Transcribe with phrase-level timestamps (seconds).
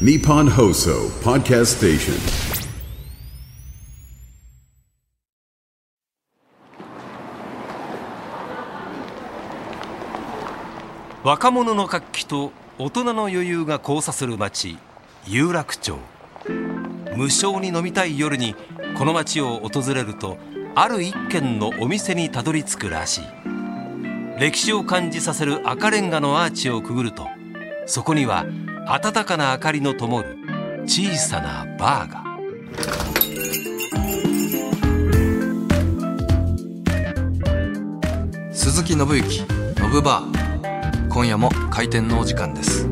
[0.00, 2.14] Nippon Hoso Podcast Station.
[11.22, 14.78] 若者の活気と大人の余裕が交差する街
[15.28, 15.96] 有楽町
[17.14, 18.56] 無償に飲みたい夜に
[18.98, 20.38] この街を訪れると
[20.74, 23.24] ある一軒のお店にたどり着くらしい
[24.40, 27.28] 歴史を感じさせる赤レンガのアーチをくぐると
[27.86, 28.44] そこには
[28.86, 30.36] 暖かな明かりの灯る
[30.84, 32.24] 小さなバーが
[38.52, 39.42] 鈴木信之
[39.80, 41.08] のぶバー。
[41.08, 42.88] 今夜も開店のお時間です。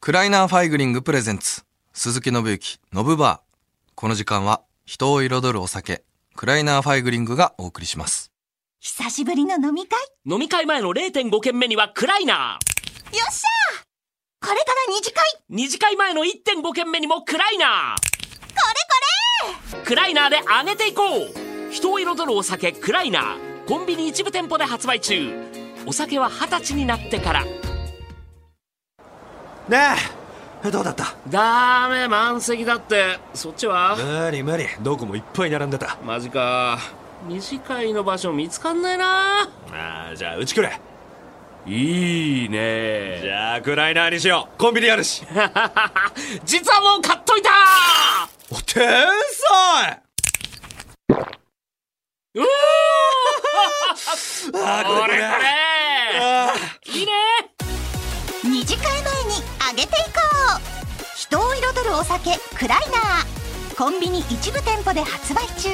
[0.00, 1.69] クライナーファイグリングプレゼンツ。
[2.02, 6.02] 鈴木伸之のぶバーこの時間は人を彩るお酒
[6.34, 8.32] クライナーファイグリングがお送りします。
[8.80, 9.98] 久しぶりの飲み会？
[10.24, 13.16] 飲み会前の0.5軒目にはクライナー。
[13.18, 13.84] よっしゃ
[14.40, 15.22] これから二次会。
[15.50, 17.94] 二次会前の1.5軒目にもクライナー。
[17.98, 18.54] こ
[19.52, 19.84] れこー！
[19.84, 21.70] クライナーで上げていこう。
[21.70, 23.68] 人を彩るお酒クライナー。
[23.68, 25.30] コンビニ一部店舗で発売中。
[25.84, 27.44] お酒は二十歳になってから。
[27.44, 27.50] ね
[30.16, 30.19] え
[30.70, 31.14] どうだった？
[31.28, 33.18] ダメ満席だって。
[33.34, 33.96] そっちは？
[33.96, 34.66] 無理無理。
[34.82, 35.96] どこもいっぱい並んでた。
[36.04, 36.78] マジか。
[37.26, 39.42] 二次会の場所見つかんないな。
[39.72, 40.72] ああじゃあうちくれ
[41.66, 43.20] いいね。
[43.22, 44.58] じゃあクライナーにしよう。
[44.60, 45.22] コンビニあるし。
[46.44, 47.50] 実はもう買っといた！
[48.50, 49.06] お天
[49.82, 50.02] 才！
[52.34, 52.44] うお
[54.64, 55.18] あーこれこれこれ。
[55.18, 55.22] こ
[56.22, 56.52] あ
[56.86, 57.12] れいいね。
[58.44, 60.20] れ二次会前に上げていこ
[60.58, 60.60] う。
[61.16, 65.68] 人を彩るお酒クライナーコンビニ一部店舗で発売中。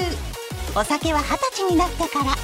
[0.78, 2.36] お酒は二十歳になってから。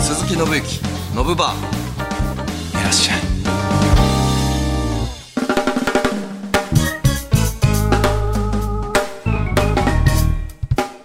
[0.00, 0.80] 鈴木信之
[1.16, 2.80] のぶバー。
[2.80, 3.33] いらっしゃい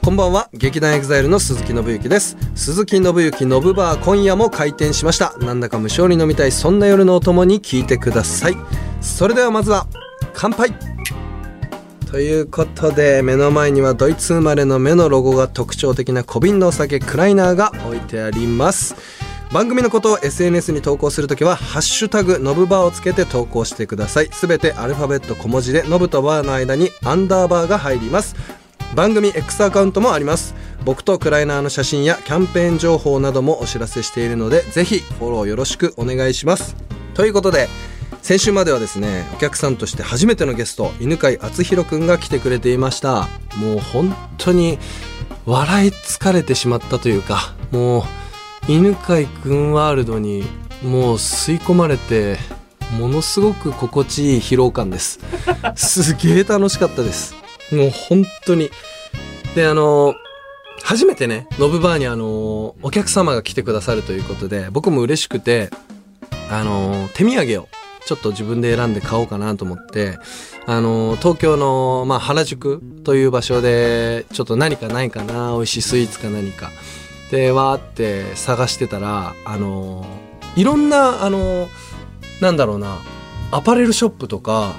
[0.10, 0.50] こんばんは。
[0.54, 2.36] 劇団エグザイルの鈴木伸之です。
[2.56, 5.38] 鈴木伸之のぶバー今夜も開店しました。
[5.38, 8.58] なんだか無性に飲みたいそんな夜のお供に聞いてください。
[9.02, 9.86] それではまずは
[10.34, 10.74] 乾杯。
[12.10, 18.96] ということで目の前にはドイツ生まれの目のロゴが特徴的な小瓶のお酒クライナーが置いてあります。
[19.54, 24.30] 番組のことを SNS に投稿するときは「ハッシュタグノブバー」をつけて投稿してください。
[24.32, 28.36] すべてアルファベット小文字でノブとバーの間にアンダーバーが入ります。
[28.96, 30.56] 番組 X アカウントもあります。
[30.86, 36.76] 僕とクライナーの写真やキャンペーン情報などもお知らせしているのでぜひフォローよろしくお願いします。
[37.14, 37.68] ということで
[38.22, 43.28] 先週まではですねお客さんとして初めてのゲスト犬飼敦弘くんが来てくれていました。
[43.58, 44.80] もう本当に
[45.46, 48.04] 笑い疲れてしまったというかもう
[48.68, 50.44] 犬飼くんワールドに
[50.84, 52.38] もう吸い込まれて
[52.98, 55.20] ものすごく心地いい疲労感です。
[55.76, 57.39] すげえ楽しかったです。
[57.72, 58.70] もう本当に。
[59.56, 60.16] であの
[60.84, 65.70] 初めてねノブバーにあのお客様が来てくださるということで僕も嬉しくて
[66.50, 67.68] あの手土産を
[68.06, 70.18] ちょっと自分で選んで買おうかなと思って
[70.66, 76.72] あの東京の、まあ、原宿という場所でちょっと何かないかな美味しいスイーツか何か
[77.32, 80.06] でわーって探してたらあの
[80.56, 81.68] いろんなあの
[82.42, 83.00] なんだろうな
[83.52, 84.76] アパレルショップとか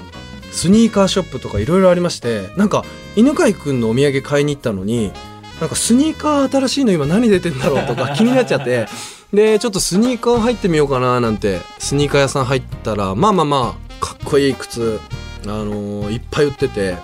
[0.51, 2.83] スニーカーショップとかいろいろありましてなんか
[3.15, 5.11] 犬飼君のお土産買いに行ったのに
[5.59, 8.87] なんかスニーカー新しいの今何出てんだろうとか 気になっちゃって
[9.33, 14.99] でちょっとスニーカー入ってみようかななんてスニーカー屋さん入ったらまあまあまあかっこいい靴、
[15.45, 16.95] あのーいっぱい売ってて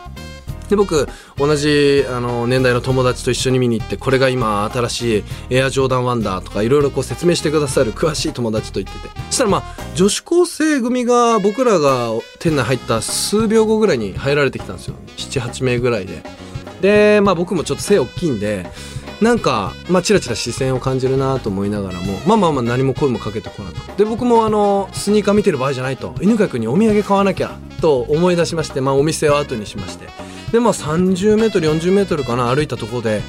[0.69, 1.07] で僕
[1.37, 9.15] 同じ、あの年代の友達と一緒に見に行ってこれが今新しいエアジョーダンワンダーとかいろいろこう説明してくださる詳しい友達と言ってて。
[9.27, 9.63] そしたらまあ
[9.95, 14.95] 女子高生組が僕らが店内入った数秒後ぐらいに入られてきたんですよ。
[15.17, 16.23] 78名ぐらいで。
[16.81, 18.69] でまあ僕もちょっと背大きいんで
[19.21, 23.97] なんか、まあ、チラチラ視線を感じるなと思いながらもまあまあまあ何も声もかけてこなく。
[23.97, 26.13] で僕もあのスニーカー見てる場合じゃないと。
[26.21, 30.07] 犬飼君にお土産買わなきゃと思い出しまして、まあ、お店を後にしまして。
[30.51, 33.21] でまあ 30m40m かな歩いたところで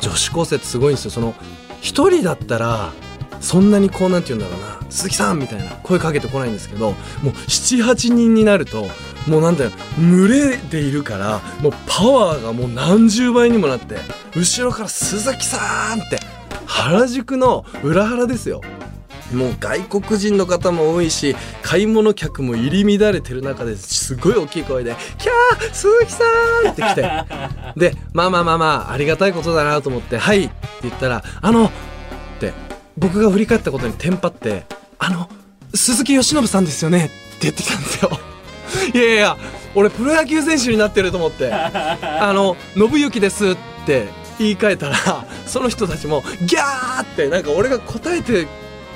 [0.00, 1.10] 女子高生ってすごいんですよ。
[1.10, 1.34] その
[1.80, 2.92] 一人だったら
[3.40, 8.86] そんなにこうなんて言うんだろうな鈴木さんみたいな声かけてこないんですけどもう78人になると
[9.26, 13.96] もうなんだよ群れでいるからもうパワーがもう何十倍にもなって
[14.36, 15.58] 後ろから「鈴木さ
[15.96, 16.18] ん!」って
[16.66, 18.60] 原宿の裏原ですよ
[19.32, 26.24] もう外国人の方も多いし買い物客も入り乱れてる中ですごい大きい声で「キャー鈴木さ
[26.66, 27.10] ん!」って来て
[27.76, 31.70] でまあまあまあまあありがたいことだなと思って「はい」って言ったら「あの」っ
[32.40, 32.52] て
[33.00, 34.64] 僕が振り返ったことにテンパって
[34.98, 35.28] 「あの
[35.74, 38.10] 鈴木由伸さんですよね」って言ってきたんですよ。
[38.94, 39.36] いやいや
[39.74, 43.56] 俺プロ野球選手になってると思って「あの信行です」っ
[43.86, 44.08] て
[44.38, 48.46] 言い換えたらその人たちもギャーってなんか俺が答えて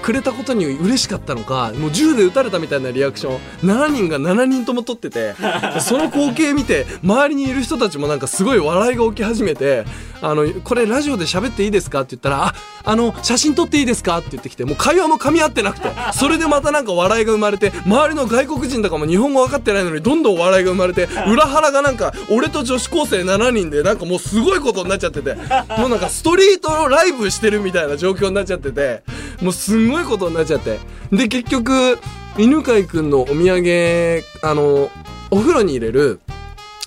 [0.04, 5.34] くれたことに嬉しかったのかもう銃で撃たれたみたいなリアクション7人が7人とも撮ってて
[5.80, 9.86] その光景見て周りにいる人たちもなんかすごい笑いが起き始めて
[10.20, 12.54] 「あのこれラジオで喋っていいですか?」って言ったら「あ
[12.86, 25.34] あの写真撮っていいですか?」って言ってきてもう会話も噛み合ってなくてそれでまたなんか笑いが生まれて周りの外国人とかも日本語分かってないのにどんどん笑いが生まれて裏腹がなんか俺と女子高生7人でなんかもうすごいことになっちゃってて
[25.78, 29.02] もうなんかストリートライブしてるみたいな状況になっちゃってて
[29.42, 30.78] もうすんごいことになっちゃって。
[31.12, 31.98] で結局
[32.36, 34.90] 犬飼くんのお土産あの
[35.30, 36.20] お風呂に入れる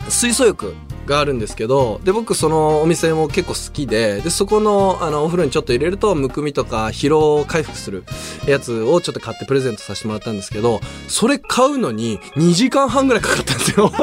[0.09, 0.73] 水素浴
[1.05, 8.03] があるんですけどで僕そのお店も結構好きででそこのあのお風呂にちょっと入れるとむくみとか疲労を回復する
[8.45, 13.91] やつをちょっと買ってプレゼントさせてもらったんですけどそれ買うのに2時間半ぐらいかかったんですよ。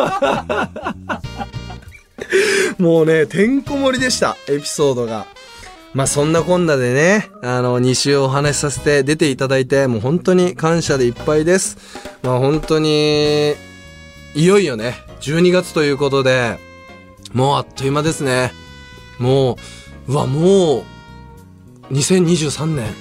[2.78, 5.26] もうねてんこ盛りでしたエピソードが
[5.94, 11.78] まあそんなこんなでね、あの、2週お話しさせて出ていただいて、もう本当に感謝でいっぱいです。
[12.22, 13.54] まあ本当に、
[14.34, 16.58] いよいよね、12月ということで、
[17.32, 18.52] もうあっという間ですね。
[19.20, 19.56] も
[20.08, 20.82] う、うわ、もう、
[21.92, 22.92] 2023年、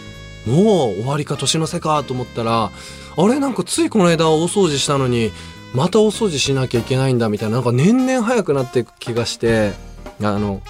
[0.46, 2.70] もう終わりか年の瀬かと思ったら、
[3.16, 3.40] あれ？
[3.40, 5.32] なんかついこの間大掃除したのに、
[5.74, 9.74] また大掃除しなきゃいけないんだみたいな、なんか年々早くなっていく気がして、
[10.22, 10.62] あの、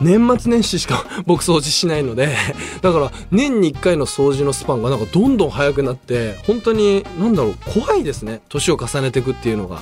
[0.00, 2.36] 年末年始しか僕掃除しないので
[2.82, 9.80] だから年に1回の掃除のスパンがなんかどんどん早くなって本当に何だろう怖いですね年を重ねていくっていうのが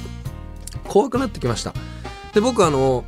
[0.84, 1.74] 怖くなってきました
[2.34, 3.04] で僕あの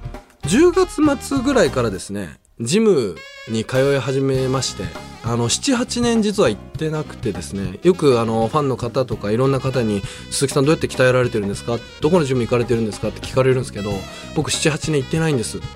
[0.47, 0.73] 10
[1.07, 3.17] 月末ぐらいからですねジム
[3.49, 4.85] に通い始めまして
[5.27, 13.93] あの78年実は行ってなくてですねよくあのファンの方とかいろんな方に「鈴木さんどうやって鍛えられてるんですか?」どこのジム行かれてるんですか?」って聞かれるんですけど
[14.35, 15.67] 僕78年行ってないんですって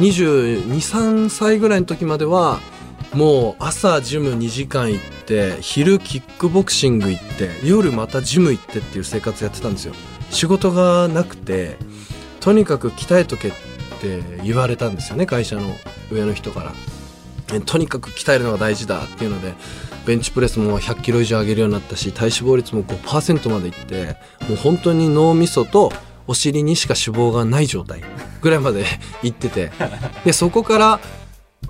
[0.00, 2.58] 223歳ぐらいの時までは
[3.12, 9.94] もう朝ジム2時間行って昼キックボクシング行って夜またジム行ってっていう生活やってたんですよ。
[10.30, 11.76] 仕事がなくて
[12.40, 13.52] とにかく鍛えとけっ
[14.00, 15.76] て言われたんですよね会社の
[16.10, 16.72] 上の人から。
[17.66, 19.54] とにかく鍛えるのが大事だっていうので
[20.06, 24.16] ベンチプレスも100キロ以上上げるようになったし体脂肪率も5%までいって
[24.48, 25.92] もう本当に脳みそと
[26.28, 28.02] お尻にしか脂肪がない状態。
[28.40, 28.84] ぐらいまで
[29.22, 29.72] 行ってて。
[30.24, 31.00] でそこから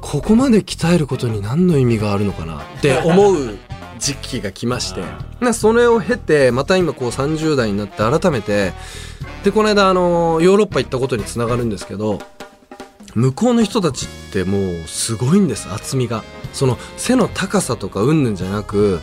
[0.00, 3.58] ここまで鍛えることに何の意味があるのかなって思う
[3.98, 5.02] 時期が来まして。
[5.40, 8.72] なそれを経てまた今こう30代になって改めて
[9.44, 12.20] でこの間あのヨーロッパ行ったことにつながるんですけど
[13.14, 16.22] 向こうの人たちってもうすごいんです厚みが。
[16.52, 19.00] その背の高さとかうんぬんじゃなく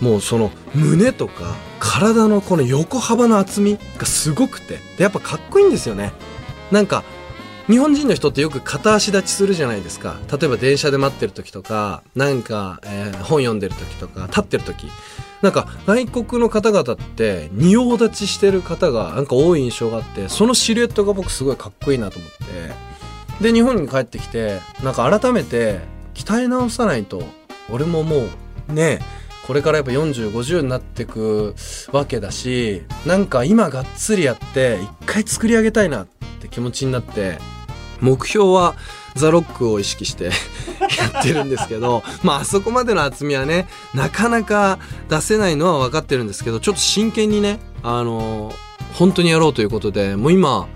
[0.00, 4.78] もうその胸とか体のこの横幅の厚みがすごくて。
[4.96, 6.12] でやっぱかっこいいんですよね
[6.70, 7.04] なんか
[7.66, 10.16] 日本人の人ってよく片足立ちするじゃないですか。
[10.32, 14.90] 例えば電車で待ってる時とかなんか、えー本読んでる時とか立ってる時。
[15.42, 22.88] なんか外国の方々って仁王立ちしてる方がなんか多い印象があってそのシルエットが僕すごいかっこいいなと思って。
[23.44, 25.78] で日本に帰ってきてなんか改めて
[26.14, 27.22] 鍛え直さないと
[27.70, 28.26] 俺もも
[28.68, 29.17] うねえ
[29.48, 31.54] これからやっぱ4050になってく
[31.90, 36.06] わけだしなんか今がっつりやって一回作り上げたいなっ
[36.42, 37.38] て気持ちになって
[38.02, 38.74] 目標は
[39.16, 40.24] ザ・ロックを意識して
[41.14, 44.78] やってるんですけどまああそこまでの厚みはねなかなか
[45.08, 48.52] 出せないのは分かってるんですけどちょっと真剣にねあの
[48.92, 50.68] 本当にやろうということでもう今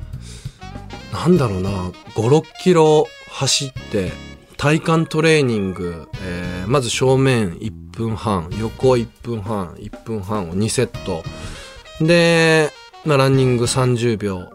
[1.13, 4.13] なんだろうな56キロ走って
[4.57, 11.23] 体幹トレーニング、えーまず正面1分半横1分半1分半を2セット。
[12.05, 12.71] で、
[13.05, 14.53] まあ、ランニング30秒。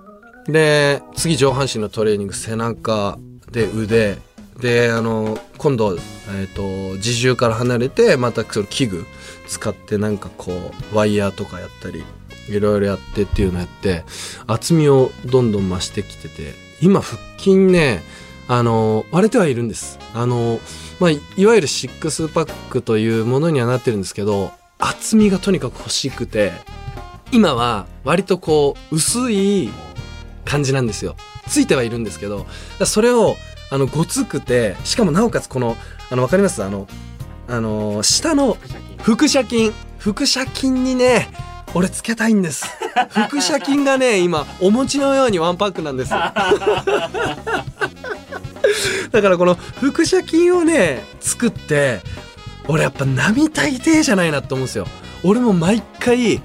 [0.47, 3.17] で次上半身のトレーニング背中
[3.51, 4.17] で腕。
[4.59, 9.05] であの今度、えー、と自重から離れてまたその器具。
[9.47, 10.51] 使ってなんかこ
[10.91, 12.03] うワイヤーとかやったり
[12.49, 14.03] いろいろやってっていうのやって
[14.45, 16.67] 厚みをどんどん増してきてて。
[16.81, 18.03] 今腹筋ね
[18.47, 19.99] あの割れてはいるんです。
[20.13, 20.59] あの、
[20.99, 26.51] まあ、いいわゆるシックスパックというものにはなってるんですけど厚みがとにかく欲しくて
[27.31, 29.69] 今は割とこう薄い
[30.45, 31.15] 感じなんですよ。
[31.47, 32.45] ついてはいるんですけど
[32.85, 33.35] それを
[33.69, 35.75] あのごつくてしかもなおかつこの
[36.09, 36.63] あの分かります？
[36.63, 36.87] あの
[37.49, 38.57] あの下の
[38.99, 41.29] 腹斜筋腹斜筋にね
[41.73, 42.65] 俺つけたいんです。
[43.11, 46.13] 腹斜筋がね今お餅のようにワンパックなんです
[49.11, 52.01] だからこの腹斜筋をね作って
[52.67, 54.87] 俺やっぱ並大抵じゃないなって思うんですよ。
[55.23, 56.41] 俺も毎回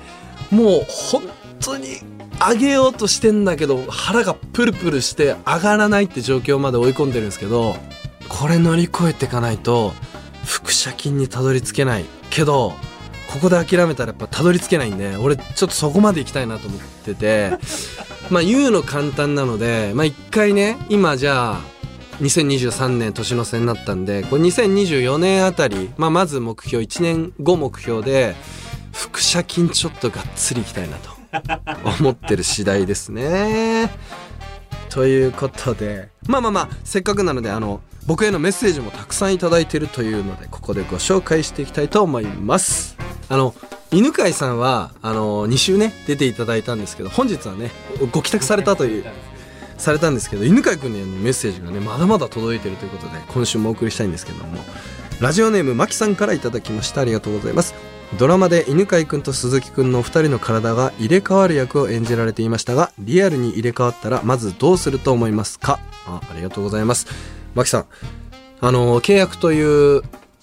[0.51, 1.23] もう本
[1.61, 1.99] 当に
[2.39, 7.77] 上げようとしてんだけど腹がプルプルして上がらないって状況まで追い込んでるんですけど
[8.29, 9.93] これ乗り越えていかないと
[10.45, 12.73] 腹斜筋にたどり着けないけど
[13.31, 17.59] ここで諦めたらやっぱたどり着けないんで俺ちょっとそこまで行きたいなと思ってて。
[18.31, 21.61] まあ言うの簡単なのでまあ一回ね今じゃあ
[22.23, 28.35] 2023年年の瀬になったんでこれ2024年あたり、まあ、まず目標1年後目標で
[28.93, 31.11] 腹斜筋ちょっとがっつりいきたいなと
[32.01, 33.91] 思ってる次第ですね。
[34.91, 42.97] ということでまあまあまあせっかくなのであの僕へのメッセージもたくさんいただいているというのでここでご紹介していきたいと思います
[43.31, 43.55] あの
[43.91, 47.71] 犬飼さんはあの2週ね出ていただいたんですけど本日はね
[48.11, 49.05] ご帰宅されたという
[49.83, 54.59] されたんですけど犬飼君にのメッセージがねまだまだ届いてるということで今週もお送りしたいんですけども
[55.21, 57.01] ラジオネームまきさんからいただきました。
[57.03, 57.75] ありがとうございます。
[58.19, 65.79] ドラマで犬飼君と鈴木君のお二人の体が入れ替わる役を演じられていましたがリアルに入れ替わったらまずどうすると思いますか？
[66.07, 67.07] あありがとうございます。
[67.55, 67.87] マキさん
[68.61, 70.03] あの契約という、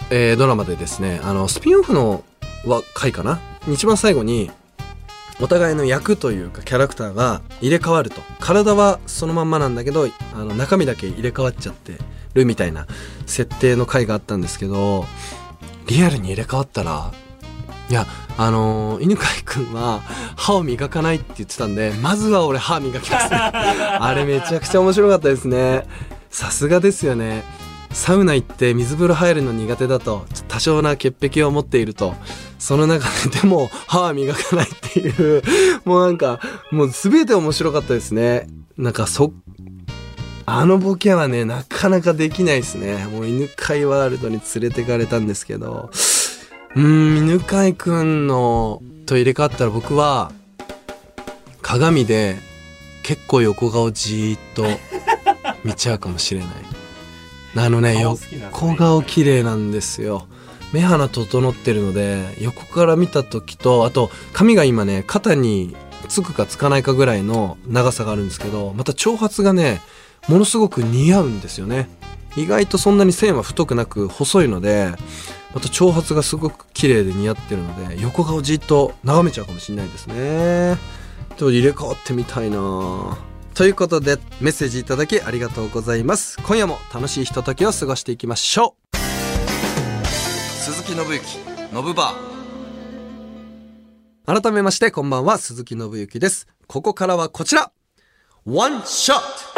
[0.10, 2.24] えードラマでですねあのスピンオフの
[2.66, 3.40] は回かな？
[3.68, 4.50] 一番最後に
[5.42, 8.22] お互いの役というかキャラクターが入れ替わると。
[8.40, 11.94] 体はそのまんまなんだけどあの中身だけ入れ替わっちゃって
[12.34, 12.88] るみたいな
[13.26, 15.06] 設定の回があったんですけど
[15.88, 17.12] リアルに入れ替わったら
[17.90, 18.06] いや
[18.38, 20.02] あのー犬飼君は
[20.36, 23.38] 歯を磨かないって言ってたんでまずは俺歯磨きますね。
[23.38, 25.86] あれめちゃくちゃ面白かったですね。
[26.30, 27.44] さすがですよね。
[27.92, 32.16] サウナ行って水風呂入るの苦手だと多少な潔癖を持っていると
[32.58, 35.44] その中ででも歯は磨かないっていう
[35.86, 36.40] もうなんか
[36.72, 38.48] もう全て面白かったですね。
[38.78, 39.34] なんかそ
[40.46, 43.06] あのボケはねなかなかできないですね。
[43.08, 45.90] もう犬飼ワールドに連れてかれたんですけど。
[46.76, 50.32] うーん犬飼くんのと入れ替わったら僕は
[51.64, 52.38] 鏡で
[53.02, 54.66] 結構横顔じーっと
[55.64, 56.50] 見ちゃうかもしれない。
[57.56, 60.28] あのね横顔綺麗なんですよ。
[60.72, 65.76] 目鼻整ってるので横から見た時とあと髪が今ね肩に
[66.08, 69.82] つくかつかないかぐらいの長さがあるんですけどまた長髪がね
[70.28, 71.90] ものすごく似合うんですよね。
[72.36, 74.94] 意外とそんなに線は太くなく細いので
[75.56, 80.78] また長髪がすごく綺麗で似合ってるので横顔じっと眺めちゃうかもしれないですね。
[81.30, 83.18] ちょっと入れ替わってみたいな
[83.60, 86.38] ということでメッセージいただきありがとうございます。
[86.44, 88.96] 今夜も楽しいひとときを過ごしていきましょう。
[88.96, 94.42] 鈴木信之のぶバー。
[94.42, 95.38] 改めましてこんばんは。
[95.38, 96.48] 鈴木信之です。
[96.68, 97.74] ここからはこちら。
[98.46, 99.49] ワンショット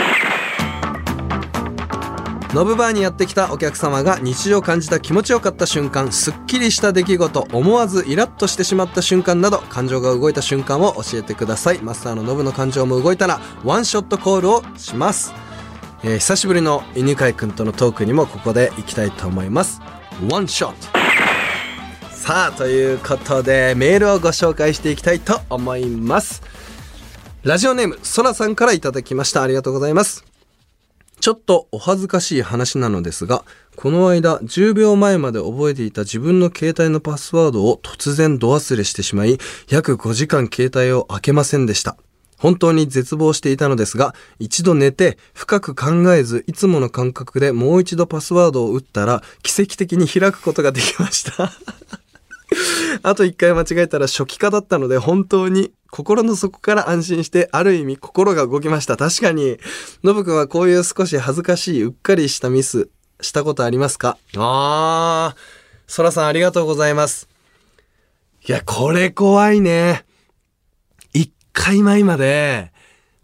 [2.54, 11.80] ノブバーにやってきたお客様が日常感じた気持ちよかった瞬間すっきりした出来事思わずイラッとしてしまった瞬間など感情が動いた瞬間を教えてください。
[11.80, 15.34] マスターのノブの感情も動いたらワンショットコールをします、
[16.04, 19.82] えー久しぶりの犬飼くんとのトークにもここで行きたいと思います。
[20.30, 21.00] ワンショット。
[22.12, 26.44] さあということでメールをご紹介していきたいと思います。
[27.44, 29.42] ラジオネームそらさんからいただきました。
[29.42, 30.31] ありがとうございます。
[31.22, 39.38] ちょっとお恥ずかしい話なのですが、この間10秒前まで覚えていた自分の携帯のパスワードを突然度忘れしてしまい、
[39.70, 41.96] 約5時間携帯を開けませんでした。
[42.38, 51.52] 本当に絶望していたのですが、一度寝て深く考えず、いつもの感覚でもう一度パスワードを打ったら、奇跡的に開くことができました。
[53.04, 58.98] あと一回間違えたら初期化だったので本当に心の底から安心してある意味心が動きました。
[58.98, 59.58] 確かに、
[60.04, 64.18] ノブくんはこういう少し恥ずかしい、うっかりしたミスしたことありますか？
[64.38, 65.40] あー、
[65.88, 67.28] ソラさんありがとうございます。
[68.48, 70.06] いや、これ怖いね。
[71.14, 72.72] 一回前まで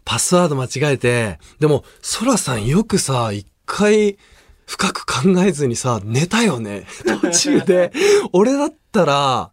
[0.04, 4.18] パスワード間違えて、でも、ソラさんよくさ、一回
[4.66, 6.86] 深く考えずにさ、寝たよね。
[7.22, 7.92] 途中で。
[8.32, 9.50] 俺だったら、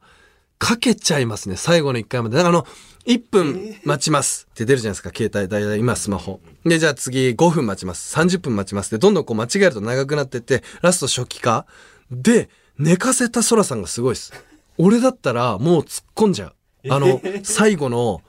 [0.60, 1.56] かけちゃいますね。
[1.56, 2.36] 最後の1回まで。
[2.38, 2.68] だからあの、
[3.06, 5.12] 1分待ちますって出るじゃないですか。
[5.16, 6.40] 携帯、だいたい今スマホ。
[6.66, 8.18] で、じゃあ次5分待ちます。
[8.18, 8.92] 30分待ちます。
[8.92, 11.68] で、どんどんこう間違えると長くなってって、ラスト初期化。
[12.10, 14.34] で、寝かせたソラさんがすごいです。
[14.78, 16.56] 俺だったらもう突っ込んじゃう。
[16.90, 18.22] あの、最後の、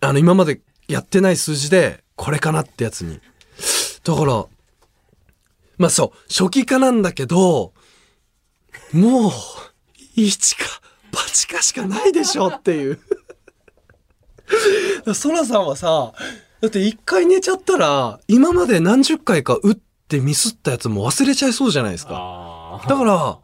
[0.00, 3.20] あの、今までやってない数字で、これかなってやつに。
[4.04, 4.46] だから、
[5.78, 7.72] まあそう、初期化なんだけど、
[8.92, 9.30] もう、
[10.16, 10.64] 1か
[11.12, 13.00] 8かしかないでしょっていう。
[15.14, 16.12] ソラさんはさ、
[16.60, 19.76] だって一回寝ちゃったら、今まで何十回か打っ
[20.08, 22.14] てミスったやつも忘れちゃいそうじゃないですか。
[22.16, 23.38] あだから、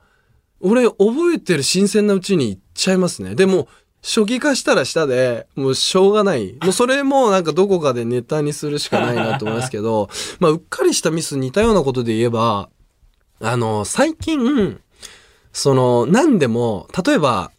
[0.60, 3.34] 俺覚えてる新鮮なうちに行っちゃいますね。
[3.34, 3.68] でも、
[4.02, 6.56] 初期化したら下で、もうしょうがない。
[6.62, 10.08] もうそれもなんかどこかでネタにするしかないなと思いますけど、
[10.40, 12.70] まあうっかりしたミス似たようなことで言えば、
[13.40, 14.80] あの、最近、
[15.52, 17.50] その、何でも、例えば、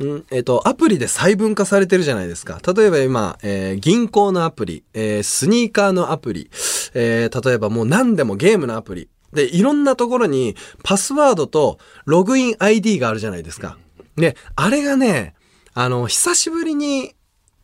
[0.00, 2.60] うんえっ、と、アプリで細分化されてるじゃないですか。
[2.74, 6.50] 例えば今、えー銀行のアプリ、えースニーカーのアプリ、
[6.94, 9.08] えー例えばもう何でもゲームのアプリ。
[9.32, 13.76] で、いろんなところにパスワードとログイン ID があるじゃないですか。
[14.16, 15.34] で、あれがね、
[15.74, 17.14] あの、久しぶりに、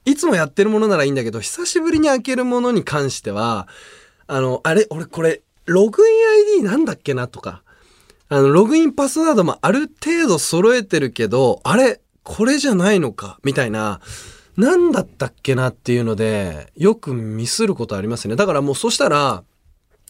[0.05, 3.69] いつもやってるものならいいんだけど、久しぶりに開けるものに関しては、
[4.27, 7.63] あの、あれ、俺これ、ログイン ID なんだっけなとか、
[8.29, 14.01] あの、ログインパスワードもある程度揃えてるけど、あれ、これじゃないのか、みたいな、
[14.57, 18.37] なんだったっけなっていうので、よくミスることありますね。
[18.37, 19.43] だからもうそしたら、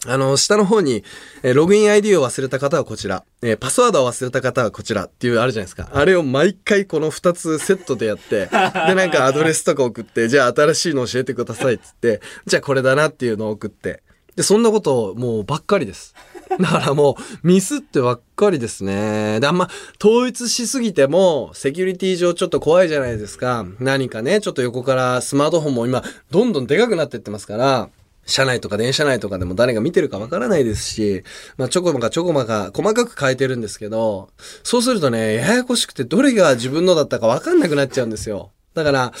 [0.07, 1.03] あの、下の方に、
[1.43, 5.89] えーログイン ID を忘れた方はこちら、えーパスワードを忘れた方はこちらっていうあるじゃないですか。
[5.93, 8.47] あれを毎回この2つセットでやって、
[8.87, 14.01] で、なんかアドレスとか送って、じゃあ新しいの教えてくださいっつって、じゃあこれだなっていうのを送って、
[14.41, 16.15] で、そんなこともうばっかりです。
[16.49, 19.39] だからもうミスってばっかりですね。
[19.39, 19.69] で、あんま
[20.03, 23.67] 統一しすぎてもセキュリティ上ちょっと怖いじゃないですか。
[23.79, 27.89] 何かね、ちょっと横からスマートフォンも今どんどんでかくなってってますから、
[28.25, 31.23] 車内とか電車内とかでも誰が見てるかわからないですし、
[31.57, 34.29] まあちょこまかちょこまか細かく変えてるんですけど、
[34.63, 38.49] そうするとね、ややこしくてどれが自分のだったかわかんなくなっちゃうんですよ。
[38.73, 39.13] だから、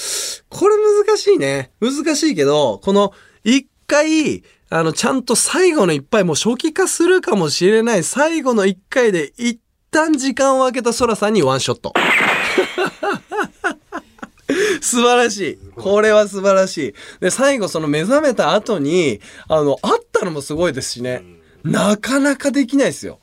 [0.49, 0.75] これ
[1.05, 1.71] 難しいね。
[1.79, 3.13] 難しいけど、この
[3.43, 9.59] 一回、あの、ちゃんと最後の一杯も初期化するかもしれない最後の一回で一
[9.91, 11.93] 旦時間を空けたソラさんにワンショット。
[14.79, 15.59] 素晴らしい。
[15.75, 16.93] これは素晴らしい。
[17.19, 21.21] で、最後その目覚めた後に、あの、会ったのもすごいですしね。
[21.65, 23.19] なかなかできないですよ。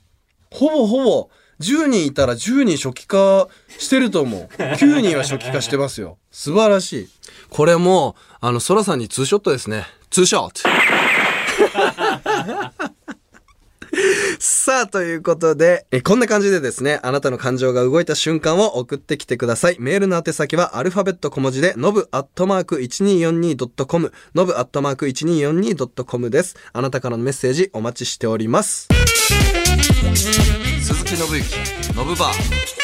[0.50, 4.48] ほぼほぼ、10人いたら10人初期化してると思う。
[4.58, 6.18] 9人は初期化してますよ。
[6.30, 7.08] 素晴らしい。
[7.48, 9.86] これも、あの、ソラさんにツーショットですね。
[10.10, 10.97] ツーショット。
[14.38, 19.76] さあ、ということで、えこんな感じでですね、あなたの感情が動いた瞬間を送ってきてください。
[19.80, 26.56] メールの宛先はアルファベット小文字で、のぶアットマーク 1242.com、のぶアットマーク 1242.com です。
[26.72, 28.88] あなたからのメッセージお待ちしております。
[30.82, 32.78] 鈴木信之、のぶバー。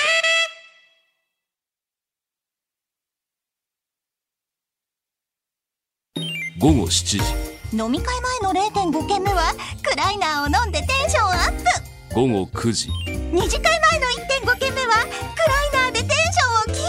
[6.59, 7.44] 午後7時
[7.75, 12.15] 飲み会前の0.5軒目はクライナーを飲んでテンションアップ。
[12.15, 12.89] 午後9時。
[13.33, 14.07] 二次会前の
[14.53, 15.41] 1.5軒目はク
[15.75, 16.81] ライナーでテンションをキ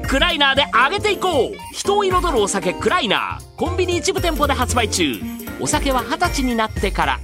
[0.00, 0.08] ープ。
[0.08, 1.74] クライナーで上げていこう。
[1.74, 3.56] 人を彩るお酒クライナー。
[3.58, 5.20] コンビニ一部店舗で発売中。
[5.60, 7.20] お酒は二十歳になってから。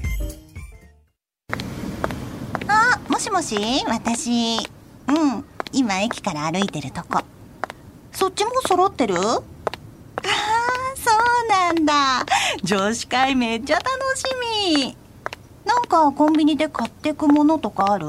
[2.69, 4.59] あもしもし私。
[4.59, 5.45] うん。
[5.73, 7.23] 今駅から歩いてるとこ。
[8.13, 9.15] そっちも揃ってる？
[11.51, 12.25] なんだ。
[12.63, 14.25] 女子会めっちゃ楽し
[14.75, 14.97] み。
[15.65, 18.07] なんかコンビニで買ってくものとかある？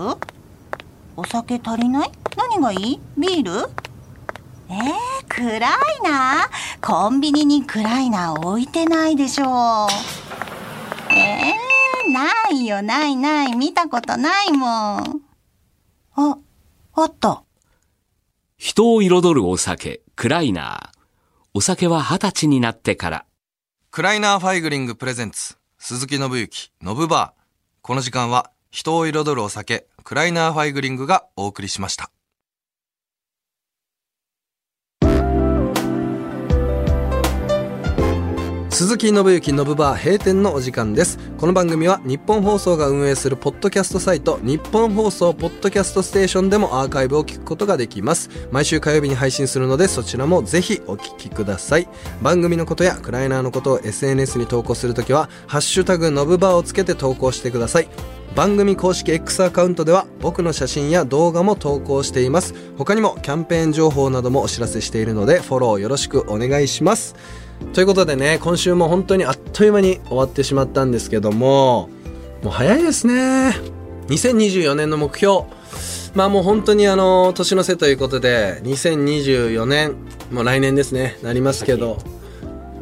[1.17, 2.11] お酒足りない？
[2.37, 2.99] 何がいい？
[3.17, 3.69] ビール？
[4.69, 4.87] えー、
[5.27, 9.47] クライナーコンビニにクライナー置いてないでしょう。
[11.13, 12.81] えー、ないよ。
[12.81, 13.55] ないない。
[13.55, 15.21] 見たことないもん。
[16.15, 16.37] あ
[16.93, 17.43] あった。
[18.57, 20.01] 人を彩るお酒。
[20.15, 20.99] クライナー
[21.53, 23.25] お酒は二十歳になってから。
[23.93, 27.41] クライナーファイグリングプレゼンツ鈴木伸之ノブバー。
[27.81, 32.09] この時間は人を彩るお酒クライナーファイグリングがお送りしました。
[38.71, 41.19] 鈴木信之のぶバー閉店のお時間です。
[41.37, 48.29] この番組は日本放送が運営するポッドキャストサイト日本放送ポッドキャストステーションでもアーカイブを聞くことができます。
[48.49, 51.89] 毎週火曜日に配信するのでそちらもぜひお聞きください。
[52.21, 57.89] 番組のことやクライナーのことを SNS に投稿するときはハッシュタグのぶバーをつけて投稿してください。
[58.35, 62.55] 番組公式 X アカウントでは僕の写真や動画も投稿しています。
[62.77, 67.15] 他にもキャンペーン情報などもお知らせしているのでフォローよろしくお願いします。
[67.73, 71.89] ということでね今週も本当にあっという間に終わってしまったんですけども
[72.43, 73.55] もう早いですね。
[74.07, 75.43] 2024年の目標。
[76.15, 79.95] まあもう本当にあの年の瀬ということで2024年
[80.31, 81.17] もう来年ですね。
[81.21, 81.99] なりますけど。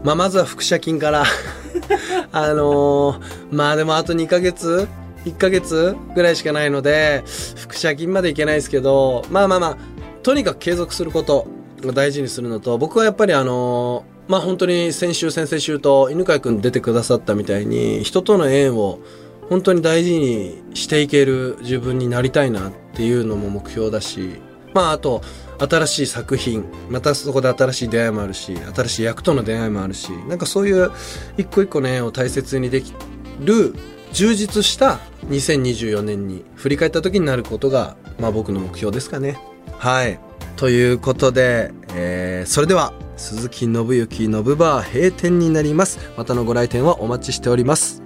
[0.03, 1.25] まあまずは腹斜筋から。
[2.31, 4.87] あのーまあでもあと2ヶ月
[5.25, 7.23] 1ヶ月ぐらいしかないので
[7.57, 9.25] 腹斜筋までいけないですけど。
[9.29, 9.77] まあまあまあ
[10.23, 11.47] とにかく継続すること
[11.85, 18.99] を大事にするのと僕はやっぱりあのまあ本当に先週先々週と犬飼君出てくださったみたいに人との縁を
[19.49, 24.39] 本当に大事にしていける自分になりたいなっていうのも目標だし
[24.73, 25.21] まああと
[25.57, 30.91] 新しい作品またそこで新しい出会いもあるし新しい役との出会いもあるしなんかそういう
[31.37, 32.93] 一個一個の縁を大切にでき
[33.39, 33.73] る
[34.13, 39.37] 充実した2024年に振り返った時になることが、まあ僕の目標ですかね。
[39.77, 40.19] はい。
[40.55, 45.99] ということで、えー、それでは、鈴木信之のぶバー閉店になります。
[46.17, 48.01] またのご来店はお待ちしております。